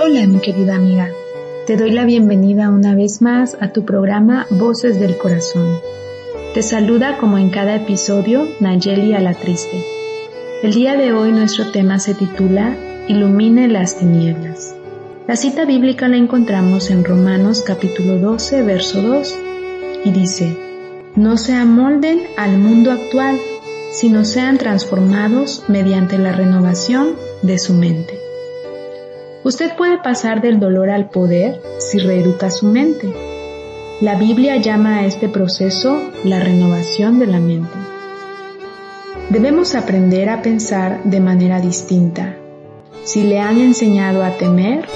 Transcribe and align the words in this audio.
Hola 0.00 0.28
mi 0.28 0.38
querida 0.38 0.76
amiga, 0.76 1.10
te 1.66 1.76
doy 1.76 1.90
la 1.90 2.04
bienvenida 2.04 2.70
una 2.70 2.94
vez 2.94 3.20
más 3.20 3.56
a 3.60 3.72
tu 3.72 3.84
programa 3.84 4.46
Voces 4.48 5.00
del 5.00 5.18
Corazón. 5.18 5.80
Te 6.54 6.62
saluda 6.62 7.18
como 7.18 7.36
en 7.36 7.50
cada 7.50 7.74
episodio 7.74 8.46
Nayeli 8.60 9.14
a 9.14 9.20
la 9.20 9.34
Triste. 9.34 9.84
El 10.62 10.72
día 10.72 10.96
de 10.96 11.12
hoy 11.12 11.32
nuestro 11.32 11.72
tema 11.72 11.98
se 11.98 12.14
titula 12.14 12.76
Ilumine 13.08 13.66
las 13.66 13.98
tinieblas. 13.98 14.72
La 15.26 15.34
cita 15.34 15.64
bíblica 15.64 16.06
la 16.06 16.16
encontramos 16.16 16.90
en 16.90 17.02
Romanos 17.02 17.64
capítulo 17.66 18.20
12, 18.20 18.62
verso 18.62 19.02
2, 19.02 19.36
y 20.04 20.12
dice, 20.12 20.56
No 21.16 21.36
se 21.36 21.54
amolden 21.54 22.20
al 22.36 22.56
mundo 22.56 22.92
actual, 22.92 23.36
sino 23.90 24.24
sean 24.24 24.58
transformados 24.58 25.64
mediante 25.66 26.18
la 26.18 26.30
renovación 26.30 27.16
de 27.42 27.58
su 27.58 27.74
mente. 27.74 28.27
Usted 29.44 29.76
puede 29.76 29.98
pasar 29.98 30.42
del 30.42 30.58
dolor 30.58 30.90
al 30.90 31.10
poder 31.10 31.62
si 31.78 31.98
reeduca 31.98 32.50
su 32.50 32.66
mente. 32.66 33.12
La 34.00 34.16
Biblia 34.16 34.56
llama 34.56 34.98
a 34.98 35.06
este 35.06 35.28
proceso 35.28 36.00
la 36.24 36.40
renovación 36.40 37.18
de 37.20 37.26
la 37.26 37.38
mente. 37.38 37.76
Debemos 39.30 39.74
aprender 39.74 40.28
a 40.28 40.42
pensar 40.42 41.02
de 41.04 41.20
manera 41.20 41.60
distinta. 41.60 42.36
Si 43.04 43.22
le 43.22 43.38
han 43.38 43.58
enseñado 43.58 44.24
a 44.24 44.36
temer, 44.36 44.86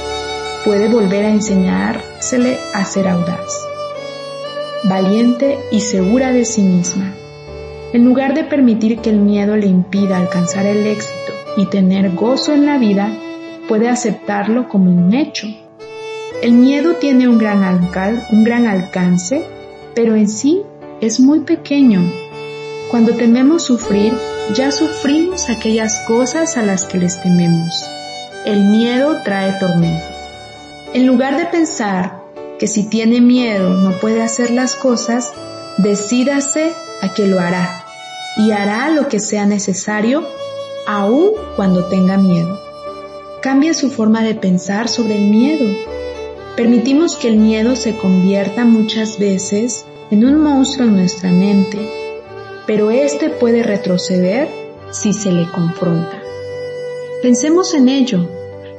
puede 0.64 0.88
volver 0.88 1.24
a 1.24 1.30
enseñársele 1.30 2.58
a 2.74 2.84
ser 2.84 3.08
audaz, 3.08 3.64
valiente 4.84 5.58
y 5.70 5.80
segura 5.80 6.32
de 6.32 6.44
sí 6.44 6.62
misma. 6.62 7.14
En 7.92 8.04
lugar 8.04 8.34
de 8.34 8.44
permitir 8.44 8.98
que 8.98 9.10
el 9.10 9.18
miedo 9.18 9.56
le 9.56 9.66
impida 9.66 10.16
alcanzar 10.16 10.66
el 10.66 10.86
éxito 10.86 11.32
y 11.56 11.66
tener 11.66 12.10
gozo 12.14 12.52
en 12.52 12.66
la 12.66 12.78
vida, 12.78 13.12
puede 13.72 13.88
aceptarlo 13.88 14.68
como 14.68 14.90
un 14.90 15.14
hecho. 15.14 15.46
El 16.42 16.52
miedo 16.52 16.96
tiene 16.96 17.26
un 17.26 17.38
gran, 17.38 17.88
un 18.30 18.44
gran 18.44 18.66
alcance, 18.66 19.46
pero 19.94 20.14
en 20.14 20.28
sí 20.28 20.60
es 21.00 21.20
muy 21.20 21.40
pequeño. 21.40 22.02
Cuando 22.90 23.14
tememos 23.14 23.62
sufrir, 23.62 24.12
ya 24.54 24.72
sufrimos 24.72 25.48
aquellas 25.48 26.04
cosas 26.06 26.58
a 26.58 26.62
las 26.62 26.84
que 26.84 26.98
les 26.98 27.22
tememos. 27.22 27.88
El 28.44 28.64
miedo 28.64 29.22
trae 29.24 29.58
tormento. 29.58 30.04
En 30.92 31.06
lugar 31.06 31.38
de 31.38 31.46
pensar 31.46 32.20
que 32.58 32.66
si 32.66 32.90
tiene 32.90 33.22
miedo 33.22 33.70
no 33.70 33.92
puede 33.92 34.20
hacer 34.20 34.50
las 34.50 34.74
cosas, 34.74 35.32
decídase 35.78 36.72
a 37.00 37.14
que 37.14 37.26
lo 37.26 37.40
hará 37.40 37.86
y 38.36 38.50
hará 38.50 38.90
lo 38.90 39.08
que 39.08 39.18
sea 39.18 39.46
necesario 39.46 40.28
aun 40.86 41.30
cuando 41.56 41.86
tenga 41.86 42.18
miedo 42.18 42.61
cambia 43.42 43.74
su 43.74 43.90
forma 43.90 44.22
de 44.22 44.36
pensar 44.36 44.88
sobre 44.88 45.16
el 45.16 45.28
miedo. 45.28 45.66
Permitimos 46.56 47.16
que 47.16 47.28
el 47.28 47.36
miedo 47.36 47.74
se 47.74 47.96
convierta 47.96 48.64
muchas 48.64 49.18
veces 49.18 49.84
en 50.12 50.24
un 50.24 50.40
monstruo 50.40 50.86
en 50.86 50.96
nuestra 50.96 51.30
mente, 51.32 51.78
pero 52.66 52.90
este 52.92 53.30
puede 53.30 53.64
retroceder 53.64 54.48
si 54.92 55.12
se 55.12 55.32
le 55.32 55.50
confronta. 55.50 56.22
Pensemos 57.20 57.74
en 57.74 57.88
ello, 57.88 58.28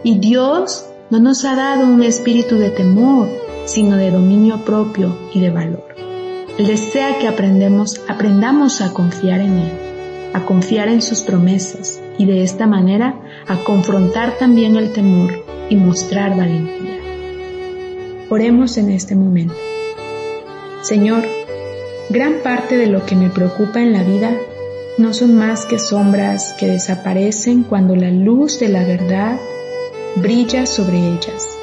y 0.02 0.18
Dios 0.20 0.86
no 1.10 1.20
nos 1.20 1.44
ha 1.44 1.56
dado 1.56 1.86
un 1.86 2.02
espíritu 2.02 2.58
de 2.58 2.70
temor, 2.70 3.28
sino 3.66 3.98
de 3.98 4.12
dominio 4.12 4.64
propio 4.64 5.18
y 5.34 5.42
de 5.42 5.50
valor. 5.50 5.88
Él 6.58 6.68
desea 6.68 7.18
que 7.20 7.28
aprendemos, 7.28 8.00
aprendamos 8.08 8.80
a 8.80 8.94
confiar 8.94 9.42
en 9.42 9.58
Él, 9.58 9.72
a 10.34 10.46
confiar 10.46 10.88
en 10.88 11.02
sus 11.02 11.22
promesas, 11.22 12.00
y 12.18 12.26
de 12.26 12.44
esta 12.44 12.68
manera 12.68 13.16
a 13.48 13.58
confrontar 13.64 14.38
también 14.38 14.76
el 14.76 14.92
temor 14.94 15.44
y 15.70 15.76
mostrar 15.76 16.38
valentía. 16.38 17.00
Oremos 18.30 18.78
en 18.78 18.92
este 18.92 19.16
momento. 19.16 19.56
Señor, 20.82 21.24
gran 22.10 22.36
parte 22.44 22.78
de 22.78 22.88
lo 22.88 23.06
que 23.06 23.16
me 23.16 23.30
preocupa 23.30 23.82
en 23.82 23.94
la 23.94 24.04
vida 24.04 24.32
no 24.98 25.14
son 25.14 25.36
más 25.36 25.66
que 25.66 25.80
sombras 25.80 26.54
que 26.60 26.68
desaparecen 26.68 27.64
cuando 27.64 27.96
la 27.96 28.12
luz 28.12 28.60
de 28.60 28.70
la 28.70 28.84
verdad 28.84 29.40
brilla 30.16 30.66
sobre 30.66 30.98
ellas. 30.98 31.58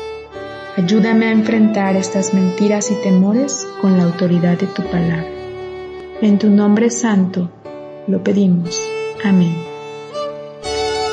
Ayúdame 0.77 1.27
a 1.27 1.33
enfrentar 1.33 1.97
estas 1.97 2.33
mentiras 2.35 2.91
y 2.91 2.95
temores 3.03 3.67
con 3.81 3.97
la 3.99 4.05
autoridad 4.05 4.59
de 4.59 4.67
tu 4.67 4.83
palabra. 4.83 5.27
En 6.21 6.39
tu 6.39 6.51
nombre 6.51 6.91
santo 6.91 7.51
lo 8.07 8.23
pedimos. 8.23 8.81
Amén. 9.25 9.70